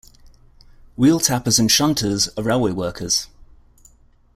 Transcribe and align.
Wheeltappers 0.97 1.59
and 1.59 1.69
shunters 1.69 2.27
are 2.35 2.43
railway 2.43 2.71
workers. 2.71 3.27